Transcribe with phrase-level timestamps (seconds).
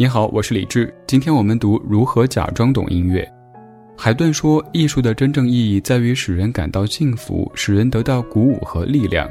[0.00, 0.94] 你好，我是李志。
[1.08, 3.20] 今天我们读《如何假装懂音乐》。
[3.96, 9.28] 海顿说：“艺术的真正意义在于使人感到幸福，使人得到鼓舞和力量。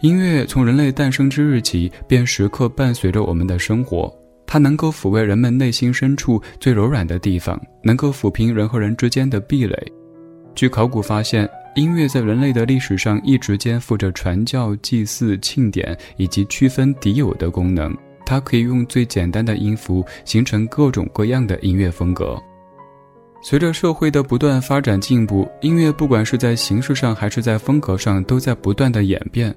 [0.00, 4.10] 音乐从人类诞生之日起，便时刻伴随着我们的生活。
[4.46, 9.76] 它能够抚慰人们内心深处最柔软的地方，能够抚平人和人之间的壁垒。
[10.54, 11.46] 据考古发现，
[11.76, 17.94] 音乐在人类的历史上一直肩负着传教、祭祀、庆典以及区分敌友的功能。
[18.32, 22.40] 它可以用最简单的音符形成各种各样的音乐风格。”
[23.44, 29.54] 随着社会的不断发展进步，音乐不管是在形式上还是在风格上，都在不断的演变。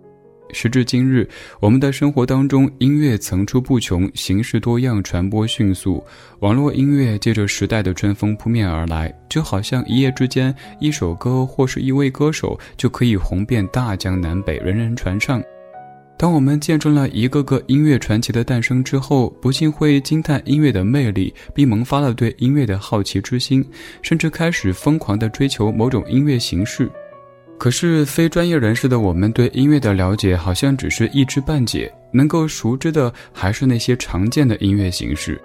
[0.51, 1.27] 时至今日，
[1.59, 6.03] 我们的生活当中，音乐层出不穷，形式多样，传播迅速。
[6.39, 15.43] 网络音乐借着时代的春风扑面而来，就好像一夜之间，一首歌或是一位歌手就可以红遍大江南北，人人传唱。
[16.17, 23.63] 当我们见证了一个个音乐传奇的诞生之后，不禁会惊叹音乐的魅力，并萌发了对音乐的好奇之心，
[24.01, 26.89] 甚至开始疯狂地追求某种音乐形式。
[27.57, 35.39] 可是，非专业人士的我们对音乐的了解好像只是一知半解，能够熟知的还是那些常见的音乐形式。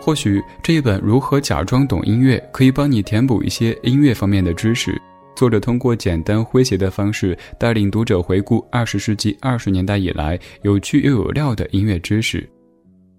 [0.00, 5.00] 或许这一本《如何假装懂音乐》可以帮你填补一些音乐方面的知识。
[5.34, 12.48] 作者通过简单诙谐的方式，带领读者回顾二十世纪二十年代以来有趣又有料的音乐知识。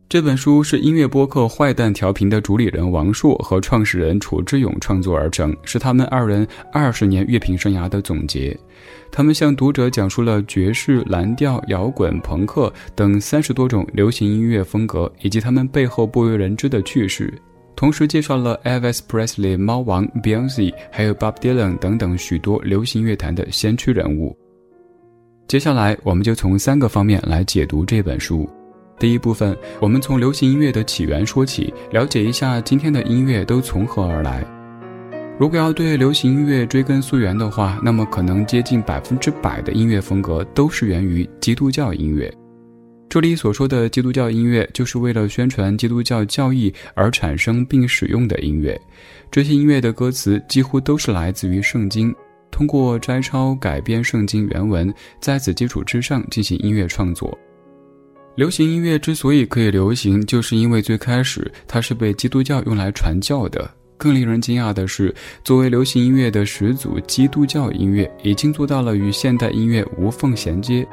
[0.10, 8.56] 这本书是音乐播客“坏蛋调频”的主理人王硕和创始人楚志勇创作而成，是他们二人二十年乐评生涯的总结。
[9.12, 17.34] 他们向读者讲述了爵士、蓝调、摇滚、朋克等三十多种流行音乐风格，以及他们背后不为人知的趣事。
[17.76, 24.38] 同时介绍了 Elvis Presley、猫王 Beyonce，还有 Bob Dylan 等等许多流行乐坛的先驱人物。
[25.48, 28.50] 接下来，我们就从三个方面来解读这本书。
[29.00, 34.46] 第一部分，我们从流行音乐的起源说起，了解一下今天的音乐都从何而来。
[35.40, 42.32] 如果要对流行音乐追根溯源的话，那么可能接近百分之百的音乐风格都是源于基督教音乐。
[43.14, 48.76] 这里所说的基督教音乐，就是为了宣传基督教教义而产生并使用的音乐。
[49.30, 52.12] 这些音乐的歌词几乎都是来自于圣经，
[52.50, 54.92] 通过摘抄改编圣经原文，
[55.22, 57.38] 在此基础之上进行音乐创作。
[58.34, 63.70] 流行音乐之所以可以流行，就是因为最开始它是被基督教用来传教的。
[63.96, 65.14] 更令人惊讶的是，
[65.44, 70.84] 作为流行音乐的始祖，基督教音乐已经做到了与现代音乐无缝衔接。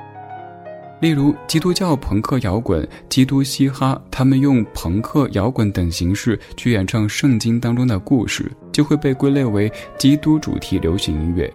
[1.00, 11.50] 例如，基督教朋克摇滚、基督嘻哈，他们用朋克摇滚等形式去演唱圣经当中的故事，就会被归类为基督主题流行音乐。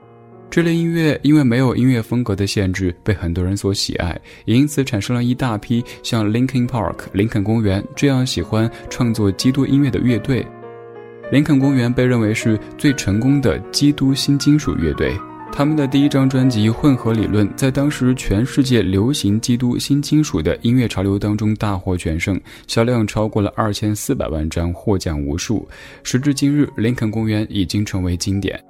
[0.50, 10.46] 这类音乐因为没有音乐风格的限制，被很多人所喜爱，也因此产生了一大批像 Linkin Park 林肯公园这样喜欢创作基督音乐的乐队。
[11.32, 15.16] 林肯公园被认为是最成功的基督新金属乐队。
[15.58, 25.66] 他们的第一张专辑《混合理论》在当时全世界流行基督新金属的音乐潮流当中大获全胜，销量超过了二千四百万张，获奖无数。
[26.04, 28.62] 时至今日，林肯公园已经成为经典。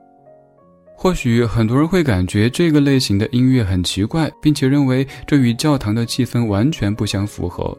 [0.95, 7.75] 或许很多人会感觉这个类型的音乐很奇怪，并且认为这与教堂的气氛完全不相符合。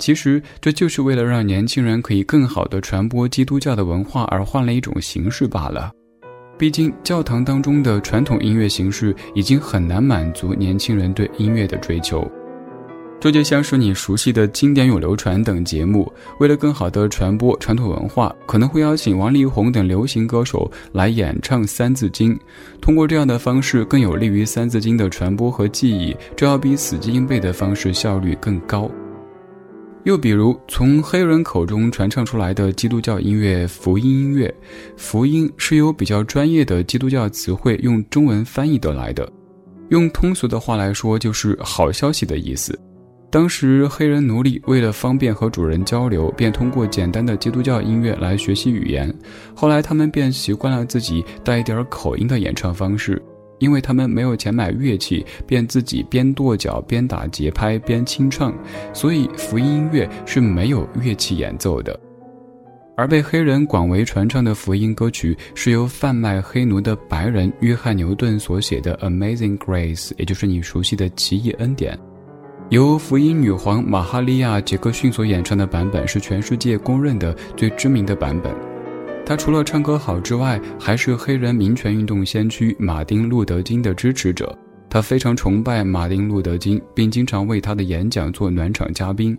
[0.00, 5.92] 其实，这就是为了让年轻人可以更好地传播基督教的文化而换了一种形式罢了。
[6.56, 12.30] 毕竟，教堂当中的传统音乐形式已经很难满足年轻人对音乐的追求。
[13.20, 22.34] 这就像是你熟悉的经典咏流传等节目，为了更好地传播传统文化，可能会邀请王力宏等流行歌手来演唱《三字经》。
[22.82, 28.90] 通过这样的方式，更有利于《三字经》的传播和记忆，这要比死记硬背的方式效率更高。
[30.04, 34.54] 又比如，从黑人口中传唱出来的基督教音乐福音音乐，
[34.98, 39.26] 福音是由比较专业的基督教词汇用中文翻译得来的，
[39.88, 42.78] 用通俗的话来说，就是好消息的意思。
[43.30, 49.12] 当时黑人奴隶为了方便和主人交流，便通过简单的基督教音乐来学习语言。
[49.56, 53.20] 后来他们便习惯了自己带一点口音的演唱方式。
[53.58, 58.54] 因为他们没有钱买乐器，便自己边跺脚边打节拍边清唱，
[58.92, 61.98] 所以福音音乐是没有乐器演奏的。
[62.96, 71.96] 而被黑人广为传唱的福音歌曲，是由贩卖黑奴的白人约翰牛顿所写的《Amazing Grace》，也就是你熟悉的《奇异恩典》。
[72.70, 78.73] 由福音女皇玛哈利亚·杰克逊所演唱的版本，是全世界公认的最知名的版本。
[79.26, 84.56] 他除了唱歌好之外，还是黑人民权运动先驱马丁·路德·金的支持者。
[84.90, 89.36] 他非常崇拜马丁·路德·金，并经常为他的演讲做暖场嘉宾。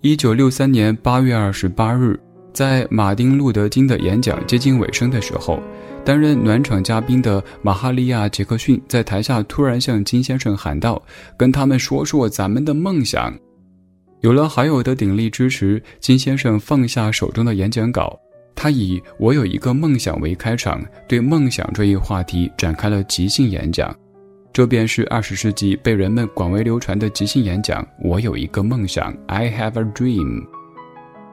[0.00, 2.18] 一九六三年八月二十八日，
[2.54, 5.62] 在马丁·路德·金的演讲接近尾声的时候，
[6.04, 11.00] 担任暖场嘉宾的马哈利亚·杰克逊在台下突然向金先生喊道
[11.36, 13.32] ：“跟他们说说咱们的梦想。”
[14.22, 18.18] 有了好友的鼎力支持，金先生放下手中的演讲稿，
[18.60, 23.94] 他以“我有一个梦想”为开场，对梦想这一话题展开了即兴演讲。
[24.52, 27.86] 这便是二十世纪被人们广为流传的即兴演讲。
[28.02, 30.44] 我有一个梦想，I have a dream。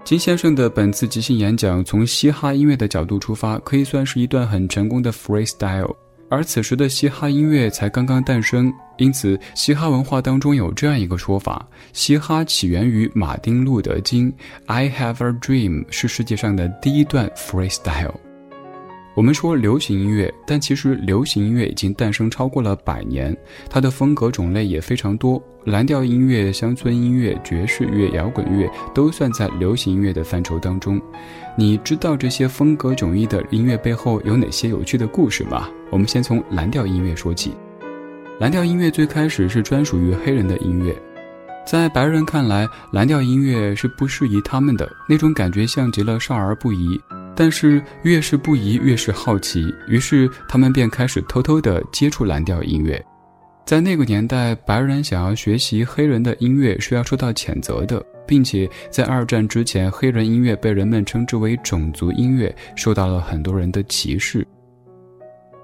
[0.04, 5.96] 金先生的本次即兴演讲从嘻哈音乐的角度出发，可以算是一段很成功的 freestyle。
[6.30, 14.34] 而此时的嘻哈音乐才刚刚诞生，因此嘻哈文化当中有这样一个说法：嘻哈起源于马丁·路德·金
[14.66, 18.25] ，I have a dream 是世界上的第一段 freestyle。
[19.16, 23.36] 我们说流行音乐，但其实流行音乐已经诞生超过了百年，
[23.70, 31.02] 它的风格种类也非常多，蓝调音乐、乡村音乐、爵士乐、摇滚乐都算在流行音乐的范畴当中。
[31.58, 35.70] 你知道这些风格迥异的音乐背后有哪些有趣的故事吗？
[35.90, 37.54] 我们先从蓝调音乐说起。
[38.38, 40.94] 蓝调音乐最开始是专属于黑人的音乐，
[41.66, 47.00] 在白人看来，蓝调音乐是不适宜他们的，那种感觉像极了少儿不宜。
[47.36, 53.04] 但是越是不宜，越是好奇，于是他们便开始偷偷地接触蓝调音乐。
[53.66, 64.46] 在那个年代，白人想要学习黑人的音乐是要受到谴责的，并且在二战之前，黑人音乐被人们称之为种族音乐，受到了很多人的歧视。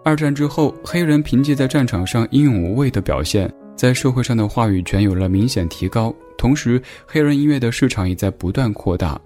[0.03, 9.21] 二战之后，黑人凭借在战场上英勇无畏的表现，在社会上的话语权有了明显提高，同时黑人音乐的市场也在不断扩大。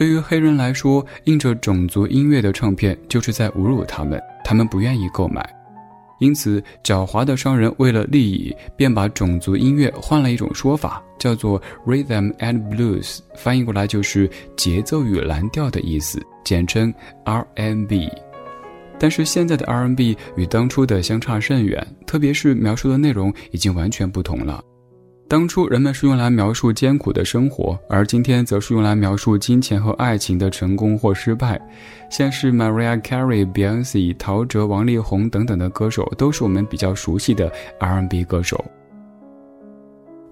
[0.00, 5.46] 对于黑人来说，印着种族音乐的唱片就是在侮辱他们，他们不愿意购买。
[6.20, 14.26] 因此，狡猾的商人为了利益，便把种族音乐换了一种说法，叫做 rhythm and blues，翻译过来就是
[14.56, 16.90] 节奏与蓝调的意思，简称
[17.24, 18.10] R&B。
[18.98, 24.64] 但是现在的 R&B 与当初的相差甚远，特别是描述的内容已经完全不同了。
[25.30, 31.56] 当初人们是用来描述艰苦的生活，而今天则是用来描述金钱和爱情的成功或失败。
[32.10, 37.48] 像是 Mariah Carey、Beyonce、陶喆、王力宏等等的歌手，都是我们比较熟悉的
[37.78, 38.64] R&B 歌手。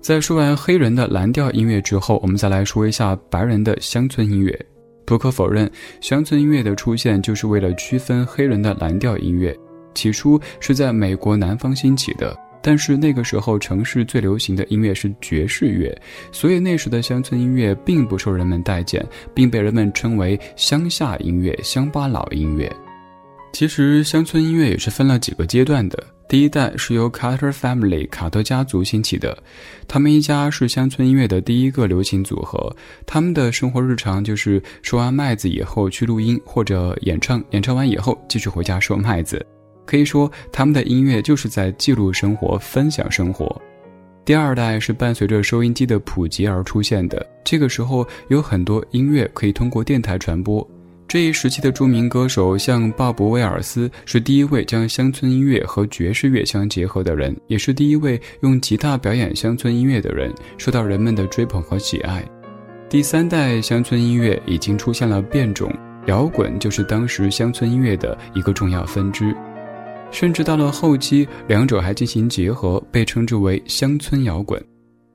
[0.01, 4.67] 在说完黑人的蓝调音乐之后，我们再来说一下白人的乡村音乐。
[5.07, 5.71] 不可否认，
[6.01, 9.57] 乡村音乐的出现就是为了区分黑人的蓝调音乐。
[9.95, 12.37] 起初是在美国南方兴起的。
[12.63, 15.97] 但是那个时候，城市最流行的音乐是爵士乐，
[16.33, 22.71] 所以那时的乡村音乐并不受人们待见，并被人们称为乡下音乐、乡巴佬音乐。
[23.53, 26.03] 其实，乡村音乐也是分了几个阶段的。
[26.29, 29.43] 第一代是由 Carter Family 卡特家族兴起的，
[29.89, 32.77] 他们一家是乡村音乐的第一个流行组合。
[33.07, 39.45] 他们的生活日常就是收完麦子以后去录音或者演唱，演唱完以后继续回家收麦子。
[39.89, 43.61] 可以说，他们的音乐就是在记录生活、分享生活。
[44.23, 50.69] 第二代是伴随着收音机的普及而出现的，这个时候有很多音乐可以通过电台传播。
[51.07, 62.23] 这一时期的著名歌手像鲍勃·威尔斯，是第一位将乡村音乐和爵士乐相结合的人，也是第一位用吉他表演乡村音乐的人，受到人们的追捧和喜爱。
[62.91, 69.35] 第三代乡村音乐已经出现了变种，摇滚就是当时乡村音乐的一个重要分支。
[70.11, 74.63] 甚至到了后期，两者还进行结合，被称之为乡村摇滚。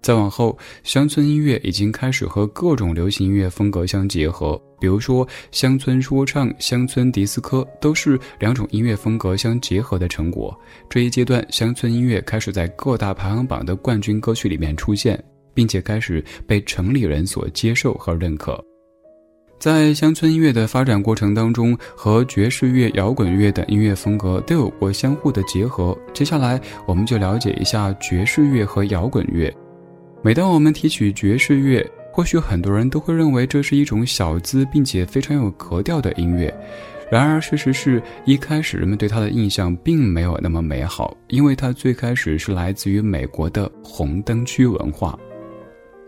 [0.01, 10.53] 再往后，乡村音乐已经开始和各种流行音乐风格相结合，比如说乡村说唱、乡村迪斯科，都是两种音乐风格相结合的成果。
[10.89, 15.21] 这一阶段，乡村音乐开始在各大排行榜的冠军歌曲里面出现，
[15.53, 18.61] 并且开始被城里人所接受和认可。
[19.63, 25.97] 在乡村音乐的发展过程当中，和爵士乐、摇滚乐等音乐风格都有过相互的结合。
[26.13, 29.49] 接下来，我们就了解一下爵士乐和摇滚乐。
[30.21, 36.53] 每当我们提起爵士乐，或许很多人都会认为这是一种小资并且非常有格调的音乐。
[37.09, 45.17] 然而，事实是一开始人们对它的印象并没有那么美好，因为它最开始是来自于美国的红灯区文化。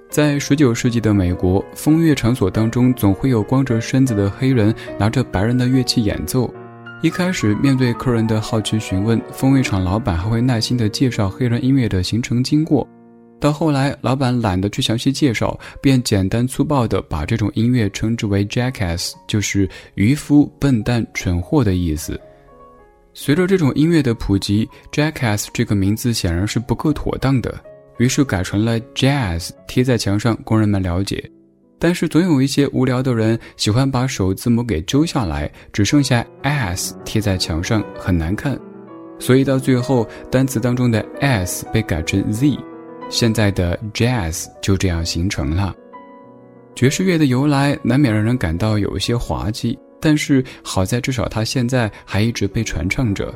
[0.10, 6.52] 在十九世纪的美国，风月场所当中总会有光着身子的黑人拿着白人的乐器演奏。
[7.02, 12.88] 一开始，面对客人的好奇询问，风月场老板还会耐心地介绍黑人音乐的形成经过。
[13.42, 22.20] 到后来，老板懒得去详细介绍，便简单粗暴地把这种音乐称之为 “jackass”，就是渔夫、笨蛋、蠢货的意思。
[23.14, 27.54] 随着这种音乐的普及，“jackass” 这个名字显然是不够妥当的。
[27.98, 31.24] 于是改成了 jazz，贴在墙上供人们了解。
[31.78, 38.58] 但是总有一些无聊的人喜欢把首字母给揪下来，只剩下 s 贴在墙上，很难看。
[39.20, 42.58] 所以到最后，单词当中的 s 被改成 z，
[43.10, 45.76] 现在的 jazz 就这样形成了。
[46.76, 53.34] 爵士乐的由来难免让人感到有一些滑稽，但是好在至少它现在还一直被传唱着。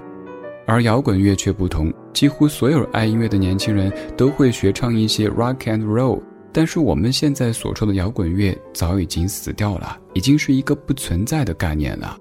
[0.70, 6.22] 而摇滚乐却不同，几乎所有爱音乐的年轻人都会学唱一些 rock and roll。
[6.54, 12.16] 但是我们现在所说的摇滚乐早已经死掉了，已经是一个不存在的概念了。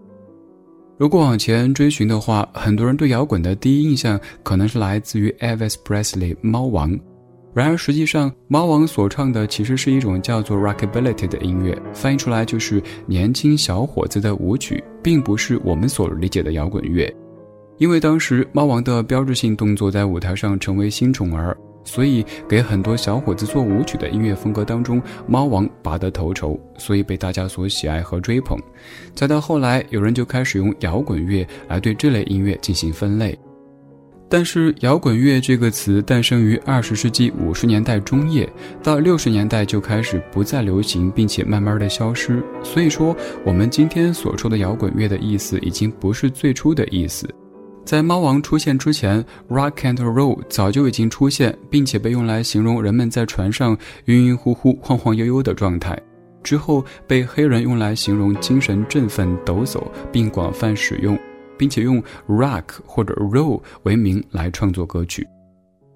[0.96, 6.98] 如果往前追寻的话，很多人对摇滚的第一印象可能是来自于 Elvis Presley 猫王。
[7.52, 17.14] 然而实际上，猫王所唱的其实是一种叫做 rockabilly 的音乐，翻译出来就是年轻小伙子的舞曲，并不是我们所理解的摇滚乐。
[17.78, 21.56] 因为当时猫王的标志性动作在舞台上成为新宠儿。
[21.84, 28.58] 所以，给很多小伙子做舞曲的音乐风格当中，猫王拔得头筹，所以被大家所喜爱和追捧。
[29.14, 33.38] 再到后来，有人就开始用摇滚乐来对这类音乐进行分类。
[34.28, 38.46] 但是，摇滚乐这个词诞生于二十世纪五十年代中叶，
[38.82, 42.42] 到六十年代就开始不再流行，并且慢慢的消失。
[42.62, 43.16] 所以说，
[43.46, 47.26] 我们今天所说的摇滚乐的意思，已经不是最初的意思。
[47.88, 55.98] 在猫王出现之前，rock and roll 早就已经出现，并且被用来形容人们在船上晕晕乎乎、晃晃悠悠的状态。
[56.42, 61.18] 之后被黑人用来形容精神振奋、抖擞，并广泛使用，
[61.56, 65.26] 并且用 rock 或者 roll 为名来创作歌曲。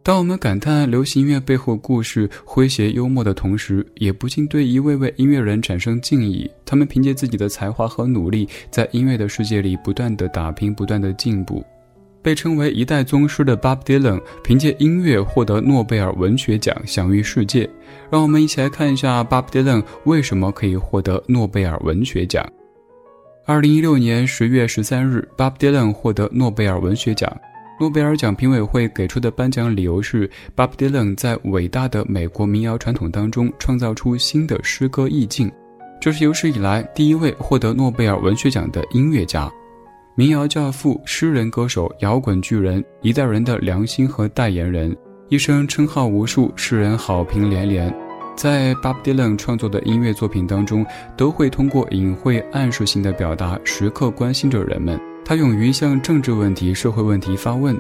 [0.03, 6.51] 当我们感叹流行音乐背后故事诙谐幽默的同时，也不禁对一位位音乐人产生敬意。
[6.65, 11.63] 他们凭借自己的才华和努力，在音乐的世界里不断的打拼，不断的进步。
[12.23, 17.69] 被称为一代宗师的 Bob Dylan 凭借音乐获得诺贝尔文学奖，享誉世界。
[18.11, 22.47] 让我们一起来看一下 Bob Dylan 为什么可以获得诺贝尔文学奖。
[23.45, 27.29] 二零一六年十月十三日，Bob Dylan 获得诺贝尔文学奖。
[27.81, 35.51] 诺贝尔奖评委会给出的颁奖理由是，Bob Dylan 在伟大的美国民谣传统当中创造出新的诗歌意境，
[36.01, 39.51] 这是有史以来第一位获得诺贝尔文学奖的音乐家。
[40.15, 44.95] 民谣教父、诗人、歌手、摇滚巨人，一代人的良心和代言人，
[45.31, 47.91] 一生称号无数，世人好评连连。
[48.37, 50.85] 在 Bob Dylan 创作的音乐作品当中，
[51.17, 55.01] 都会通过隐晦暗示性的表达，时刻关心着人们。
[55.25, 57.75] 他勇于向政治问题、社会问题发问。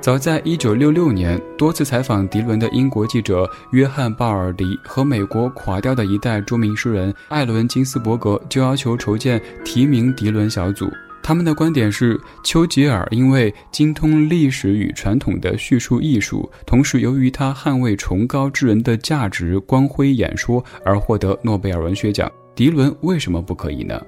[0.00, 10.88] 早在1966年，多次采访迪伦的英国记者约翰·鲍尔迪和美国垮掉的一代著名诗人艾伦·金斯伯格就要求筹建提名迪伦小组。
[11.22, 22.30] 他们的观点是，丘吉尔因为精通历史与传统的叙述艺术，同时由于他捍卫崇高之人的价值、光辉演说而获得诺贝尔文学奖。
[22.54, 24.02] 迪伦为什么不可以呢？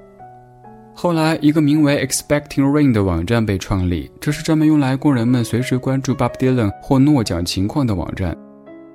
[0.93, 8.37] 后来，一个名为 Expecting Rain 的网站被创立，这是专门用来供人们随时关注 Bob Dylan 或诺奖情况的网站。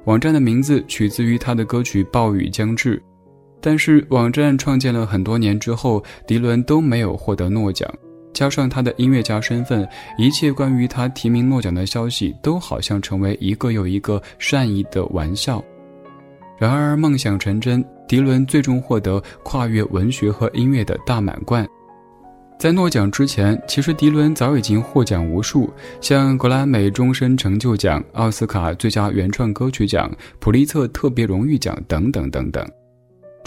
[0.05, 2.97] 网站的名字取自于他的歌曲《暴雨将至》。
[3.61, 7.89] 但是，网站创建了很多年之后，迪伦都没有获得诺奖。
[8.39, 9.85] 加上他的音乐家身份，
[10.17, 15.61] 一切关于他提名诺奖的消息都好像成为一个又一个善意的玩笑。
[16.57, 21.67] 然而梦想成真，迪伦最终获得跨越文学和音乐的大满贯。
[22.57, 25.69] 在诺奖之前，其实迪伦早已经获奖无数，
[25.99, 32.65] 像格莱美终身成就奖、奥斯卡最佳原创歌曲奖、普利策特别荣誉奖等等等等。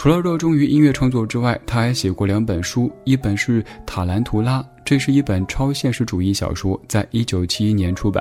[0.02, 8.20] 除了热衷于音乐创作之外，他还写过两本书，一本是《塔兰图拉》，这是一本超现实主义小说，在一九七一年出版；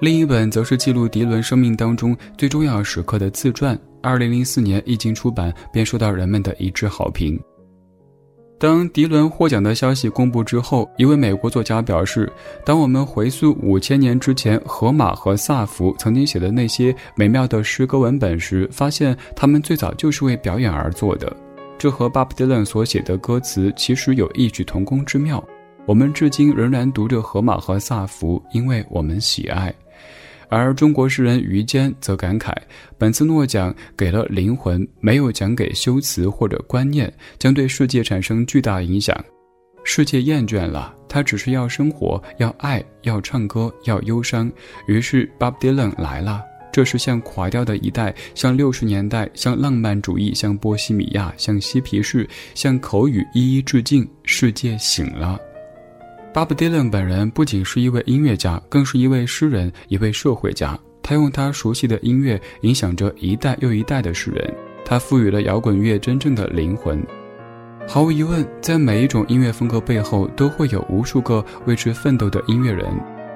[0.00, 7.38] 另一本则是记录迪伦生命当中最重要时刻的自传，二零零四年一经出版便受到人们的一致好评。
[8.62, 12.32] 当迪伦获奖的消息公布之后，一位美国作家表示
[12.64, 21.36] ：“当我们回溯五千年之前荷马和萨福曾经写的那些美妙的诗歌文本时，发现他们最早就是为表演而做的。
[21.76, 25.42] 这和巴布迪伦所写的歌词其实有异曲同工之妙。
[25.84, 29.74] 我们至今仍然读着荷马和萨福，因为我们喜爱。”
[30.58, 32.52] 而中国诗人于坚则感慨，
[32.98, 39.16] 本次诺奖给了灵魂，没有奖给修辞或者观念，将对世界产生巨大影响。
[39.82, 44.52] 世界厌倦了，他只是要生活，要爱，要唱歌，要忧伤。
[44.86, 46.42] 于是，Bob Dylan 来了。
[46.70, 54.06] 这是向垮掉的一代，向六十年代，向浪漫主义，向波西米亚，向嬉皮士，向口语一一致敬。
[54.24, 55.38] 世界醒了。
[56.34, 60.78] 巴布·迪伦本人不仅是一位音乐家，更是一位诗人，一位社会家。
[61.02, 64.54] 他用他熟悉的音乐影响着一代又一代的诗人。
[64.82, 67.04] 他赋予了摇滚乐真正的灵魂。
[67.86, 72.86] 毫无疑问，在每一种音乐风格背后，都会有无数个为之奋斗的音乐人。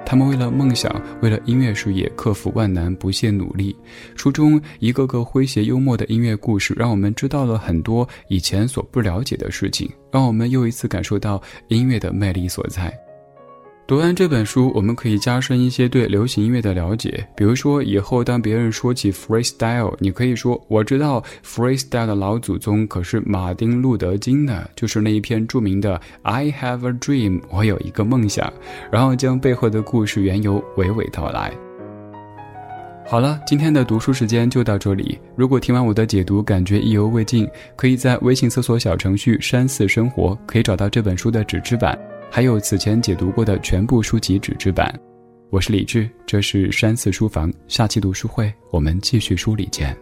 [0.06, 0.88] 他们为了梦想，
[1.20, 3.76] 为了音乐事业，克服万难，不懈努力。
[4.14, 12.96] 书中一个个诙谐幽默的音乐故事，让我们知道了很多以前所不了解的事情，让我们又一次感受到音乐的魅力所在。
[13.86, 17.24] 读完这本书，我们可以加深一些对流行音乐的了解。
[17.36, 28.52] 比如说，以后当别人说起 freestyle，你可以说：“我知道 freestyle 的老祖宗可是马丁·路德·金呢，就是那一篇著名的 I Have a Dream，我有一个梦想。”
[28.90, 31.52] 然后将背后的故事缘由娓娓道来。
[33.06, 35.16] 好了，今天的读书时间就到这里。
[35.36, 41.96] 如果听完我的解读感觉意犹未尽，可以在微信搜索小程序“山寺生活”，可以找到这本书的纸质版。
[42.30, 44.94] 还有此前解读过的全部书籍纸质版，
[45.48, 49.96] 我是李志，这是山寺书房，下期读书会我们继续梳理见。